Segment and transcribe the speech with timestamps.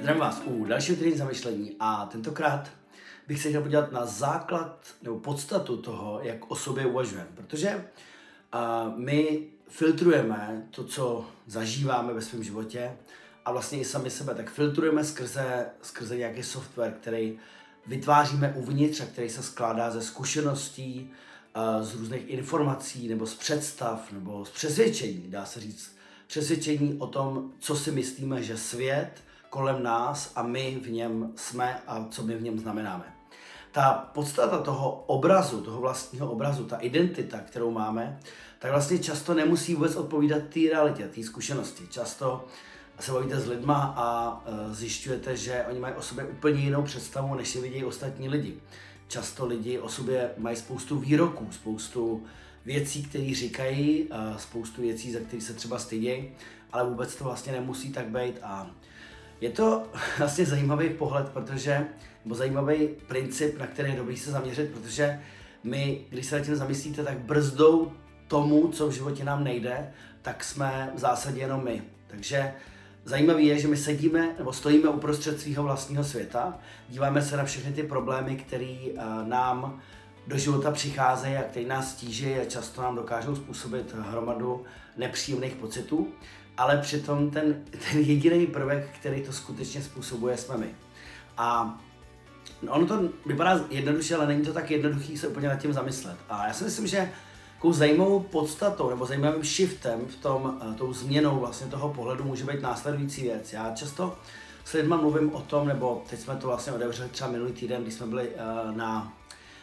[0.00, 2.70] Zdravím vás u dalšího týdenní zamyšlení a tentokrát
[3.28, 7.28] bych se chtěl podívat na základ nebo podstatu toho, jak o sobě uvažujeme.
[7.34, 7.84] Protože
[8.54, 12.96] uh, my filtrujeme to, co zažíváme ve svém životě
[13.44, 17.38] a vlastně i sami sebe, tak filtrujeme skrze, skrze nějaký software, který
[17.86, 21.10] vytváříme uvnitř a který se skládá ze zkušeností,
[21.56, 25.96] uh, z různých informací nebo z představ nebo z přesvědčení, dá se říct,
[26.26, 31.82] přesvědčení o tom, co si myslíme, že svět kolem nás a my v něm jsme
[31.86, 33.04] a co my v něm znamenáme.
[33.72, 38.20] Ta podstata toho obrazu, toho vlastního obrazu, ta identita, kterou máme,
[38.58, 41.86] tak vlastně často nemusí vůbec odpovídat té realitě, té zkušenosti.
[41.90, 42.44] Často
[43.00, 47.34] se bavíte s lidma a e, zjišťujete, že oni mají o sobě úplně jinou představu,
[47.34, 48.54] než si vidějí ostatní lidi.
[49.08, 52.26] Často lidi o sobě mají spoustu výroků, spoustu
[52.64, 56.30] věcí, které říkají, e, spoustu věcí, za které se třeba stydějí,
[56.72, 58.70] ale vůbec to vlastně nemusí tak být a
[59.40, 59.82] je to
[60.18, 61.86] vlastně zajímavý pohled, protože,
[62.24, 65.20] nebo zajímavý princip, na který je dobrý se zaměřit, protože
[65.64, 67.92] my, když se na tím zamyslíte, tak brzdou
[68.28, 71.82] tomu, co v životě nám nejde, tak jsme v zásadě jenom my.
[72.06, 72.54] Takže
[73.04, 77.72] zajímavé je, že my sedíme nebo stojíme uprostřed svého vlastního světa, díváme se na všechny
[77.72, 79.80] ty problémy, které uh, nám
[80.26, 84.64] do života přicházejí a které nás stíží a často nám dokážou způsobit hromadu
[84.98, 86.08] nepříjemných pocitů
[86.58, 90.66] ale přitom ten, ten jediný prvek, který to skutečně způsobuje, jsme my.
[91.36, 91.78] A
[92.68, 96.16] ono to vypadá jednoduše, ale není to tak jednoduchý se úplně nad tím zamyslet.
[96.28, 97.12] A já si myslím, že
[97.54, 102.44] takovou zajímavou podstatou nebo zajímavým shiftem v tom, eh, tou změnou vlastně toho pohledu může
[102.44, 103.52] být následující věc.
[103.52, 104.18] Já často
[104.64, 107.94] s lidmi mluvím o tom, nebo teď jsme to vlastně otevřeli třeba minulý týden, když
[107.94, 109.12] jsme byli uh, na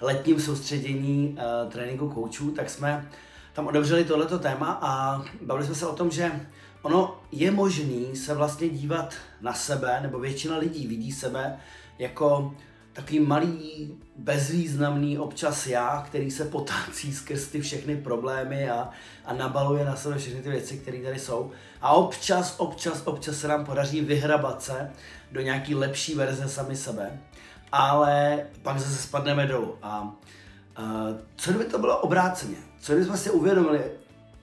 [0.00, 3.10] letním soustředění uh, tréninku koučů, tak jsme
[3.58, 6.32] tam otevřeli tohleto téma a bavili jsme se o tom, že
[6.82, 11.56] ono je možný se vlastně dívat na sebe, nebo většina lidí vidí sebe
[11.98, 12.54] jako
[12.92, 18.88] takový malý, bezvýznamný občas já, který se potácí skrz ty všechny problémy a,
[19.24, 21.50] a nabaluje na sebe všechny ty věci, které tady jsou.
[21.80, 24.90] A občas, občas, občas se nám podaří vyhrabat se
[25.32, 27.20] do nějaký lepší verze sami sebe,
[27.72, 29.76] ale pak zase spadneme dolů.
[29.82, 30.14] A,
[30.76, 31.04] a
[31.36, 32.67] co kdyby to bylo obráceně?
[32.80, 33.80] Co kdyby jsme si uvědomili,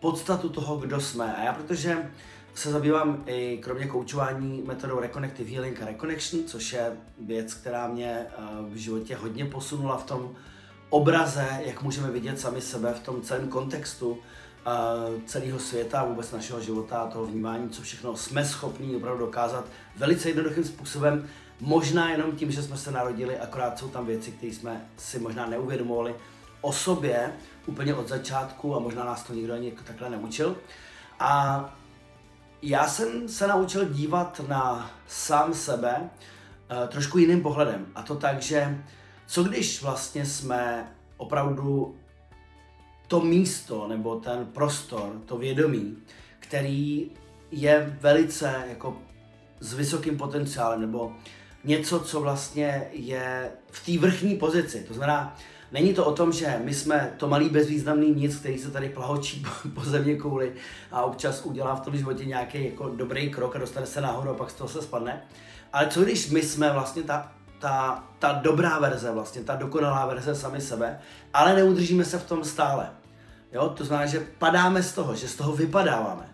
[0.00, 1.36] podstatu toho, kdo jsme.
[1.36, 2.10] A já protože
[2.54, 8.10] se zabývám i kromě koučování metodou Reconnective Healing a Reconnection, což je věc, která mě
[8.10, 10.30] eh, v životě hodně posunula v tom
[10.90, 14.18] obraze, jak můžeme vidět sami sebe v tom celém kontextu
[14.66, 14.70] eh,
[15.26, 19.64] celého světa, vůbec našeho života a toho vnímání, co všechno jsme schopni opravdu dokázat
[19.96, 21.28] velice jednoduchým způsobem,
[21.60, 25.46] možná jenom tím, že jsme se narodili, akorát jsou tam věci, které jsme si možná
[25.46, 26.14] neuvědomovali
[26.66, 27.32] o sobě,
[27.66, 30.56] úplně od začátku a možná nás to nikdo ani takhle neučil.
[31.20, 31.74] A
[32.62, 37.86] já jsem se naučil dívat na sám sebe uh, trošku jiným pohledem.
[37.94, 38.82] A to tak, že
[39.26, 41.96] co když vlastně jsme opravdu
[43.08, 45.96] to místo nebo ten prostor, to vědomí,
[46.38, 47.10] který
[47.50, 48.96] je velice jako
[49.60, 51.12] s vysokým potenciálem nebo
[51.64, 54.84] něco, co vlastně je v té vrchní pozici.
[54.88, 55.36] To znamená,
[55.76, 59.46] Není to o tom, že my jsme to malý bezvýznamný nic, který se tady plahočí
[59.74, 60.52] po země kouli
[60.92, 64.34] a občas udělá v tom životě nějaký jako dobrý krok a dostane se nahoru a
[64.34, 65.22] pak z toho se spadne.
[65.72, 70.34] Ale co když my jsme vlastně ta, ta, ta dobrá verze, vlastně ta dokonalá verze
[70.34, 70.98] sami sebe,
[71.34, 72.90] ale neudržíme se v tom stále.
[73.52, 73.68] Jo?
[73.68, 76.28] To znamená, že padáme z toho, že z toho vypadáváme.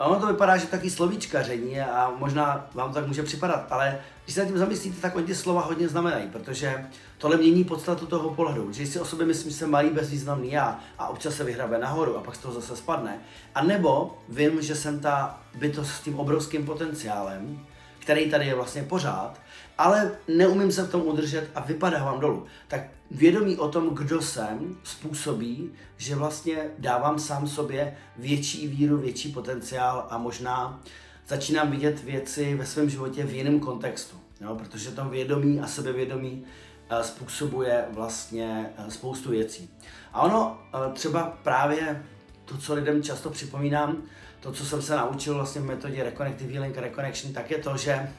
[0.00, 3.98] A ono to vypadá, že taky slovíčkaření a možná vám to tak může připadat, ale
[4.24, 6.86] když se nad tím zamyslíte, tak oni ty slova hodně znamenají, protože
[7.18, 8.72] tohle mění podstatu toho pohledu.
[8.72, 12.16] Že si o sobě myslím, že jsem malý bezvýznamný já a občas se vyhrabe nahoru
[12.16, 13.18] a pak z toho zase spadne.
[13.54, 17.66] A nebo vím, že jsem ta bytost s tím obrovským potenciálem,
[18.00, 19.40] který tady je vlastně pořád,
[19.78, 22.46] ale neumím se v tom udržet a vypadávám dolů.
[22.68, 22.80] Tak
[23.10, 30.06] vědomí o tom, kdo jsem, způsobí, že vlastně dávám sám sobě větší víru, větší potenciál
[30.10, 30.80] a možná
[31.28, 34.16] začínám vidět věci ve svém životě v jiném kontextu.
[34.40, 34.54] Jo?
[34.54, 36.44] Protože to vědomí a sebevědomí
[36.92, 39.70] uh, způsobuje vlastně uh, spoustu věcí.
[40.12, 42.04] A ono uh, třeba právě
[42.50, 44.02] to, co lidem často připomínám,
[44.40, 48.12] to, co jsem se naučil vlastně v metodě Reconnective Healing Reconnection, tak je to, že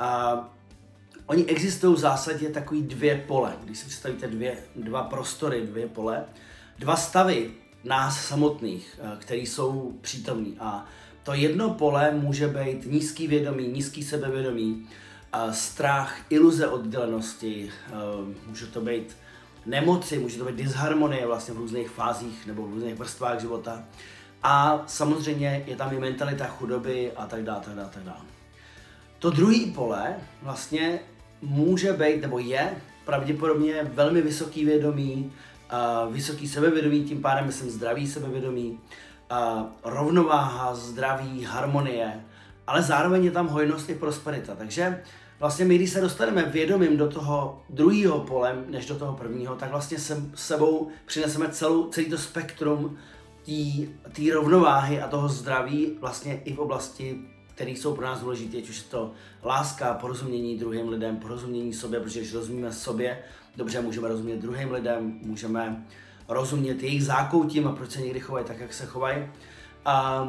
[0.00, 0.44] uh,
[1.26, 3.56] oni existují v zásadě takový dvě pole.
[3.64, 6.24] Když si představíte dvě, dva prostory, dvě pole,
[6.78, 7.50] dva stavy
[7.84, 10.56] nás samotných, které jsou přítomní.
[10.60, 10.86] A
[11.22, 14.88] to jedno pole může být nízký vědomí, nízký sebevědomí,
[15.50, 17.70] strach, iluze oddělenosti,
[18.46, 19.16] může to být
[19.66, 23.84] nemoci, může to být disharmonie vlastně v různých fázích nebo v různých vrstvách života.
[24.42, 28.20] A samozřejmě je tam i mentalita chudoby a tak dále, tak dále, tak dále.
[29.18, 31.00] To druhé pole vlastně
[31.42, 35.32] může být, nebo je pravděpodobně velmi vysoký vědomí,
[36.10, 38.80] vysoký sebevědomí, tím pádem myslím zdravý sebevědomí,
[39.84, 42.24] rovnováha, zdraví, harmonie,
[42.66, 44.54] ale zároveň je tam hojnost i prosperita.
[44.54, 45.02] Takže
[45.40, 49.70] vlastně my, když se dostaneme vědomím do toho druhého pole, než do toho prvního, tak
[49.70, 52.96] vlastně se sebou přineseme celou, celý to spektrum
[54.12, 57.18] té rovnováhy a toho zdraví vlastně i v oblasti
[57.56, 59.12] které jsou pro nás důležité, ať už je to
[59.44, 63.18] láska, porozumění druhým lidem, porozumění sobě, protože když rozumíme sobě,
[63.56, 65.86] dobře můžeme rozumět druhým lidem, můžeme
[66.28, 69.26] rozumět jejich zákoutím a proč se někdy chovají tak, jak se chovají.
[69.84, 70.28] A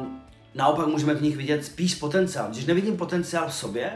[0.54, 2.50] naopak můžeme v nich vidět spíš potenciál.
[2.50, 3.92] Když nevidím potenciál v sobě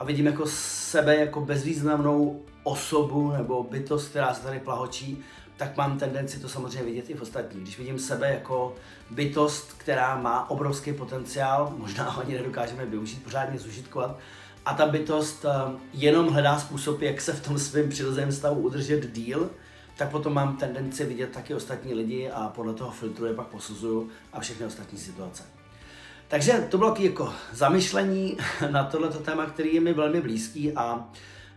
[0.00, 5.24] a vidím jako sebe jako bezvýznamnou osobu nebo bytost, která se tady plahočí,
[5.56, 7.62] tak mám tendenci to samozřejmě vidět i v ostatních.
[7.62, 8.74] Když vidím sebe jako
[9.10, 14.18] bytost, která má obrovský potenciál, možná ho ani nedokážeme využít, pořádně zužitkovat,
[14.64, 19.12] a ta bytost eh, jenom hledá způsob, jak se v tom svém přirozeném stavu udržet
[19.12, 19.50] díl,
[19.96, 24.40] tak potom mám tendenci vidět taky ostatní lidi a podle toho filtruje, pak posuzuju a
[24.40, 25.59] všechny ostatní situace.
[26.30, 28.36] Takže to bylo jako zamyšlení
[28.70, 31.08] na tohleto téma, který je mi velmi blízký a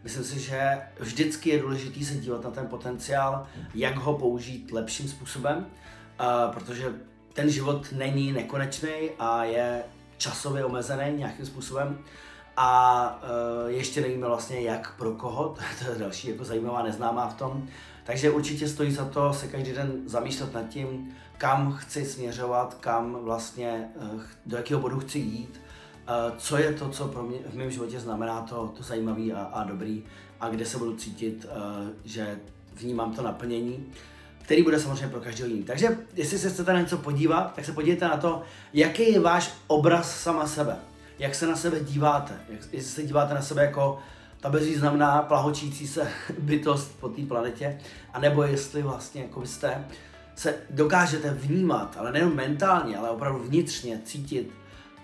[0.03, 5.07] Myslím si, že vždycky je důležité se dívat na ten potenciál, jak ho použít lepším
[5.07, 6.93] způsobem, uh, protože
[7.33, 9.83] ten život není nekonečný a je
[10.17, 11.99] časově omezený nějakým způsobem.
[12.57, 13.19] A
[13.63, 15.55] uh, ještě nevíme vlastně jak pro koho,
[15.85, 17.67] to je další jako zajímavá neznámá v tom.
[18.03, 23.17] Takže určitě stojí za to se každý den zamýšlet nad tím, kam chci směřovat, kam
[23.23, 25.59] vlastně, uh, do jakého bodu chci jít
[26.37, 29.63] co je to, co pro mě v mém životě znamená to, to zajímavý a, a
[29.63, 30.03] dobrý
[30.39, 31.45] a kde se budu cítit,
[32.05, 32.39] že
[32.73, 33.85] vnímám to naplnění,
[34.41, 35.63] který bude samozřejmě pro každého jiný.
[35.63, 38.41] Takže jestli se chcete na něco podívat, tak se podívejte na to,
[38.73, 40.75] jaký je váš obraz sama sebe.
[41.19, 42.33] Jak se na sebe díváte.
[42.49, 43.99] Jak, jestli se díváte na sebe jako
[44.43, 46.07] ta bezvýznamná plahočící se
[46.39, 47.79] bytost po té planetě,
[48.13, 49.85] anebo jestli vlastně jako jste
[50.35, 54.51] se dokážete vnímat, ale nejen mentálně, ale opravdu vnitřně cítit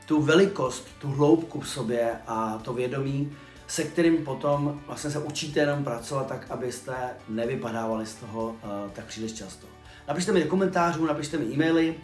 [0.06, 3.32] tu velikost, tu hloubku v sobě a to vědomí,
[3.68, 6.94] se kterým potom vlastně se učíte jenom pracovat tak, abyste
[7.30, 9.68] nevypadávali z toho uh, tak příliš často.
[10.08, 11.96] Napište mi do komentářů, napište mi e-maily,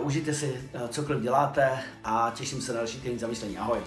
[0.00, 3.58] uh, užijte si uh, cokoliv děláte a těším se na další týden zamyšlení.
[3.58, 3.78] Ahoj!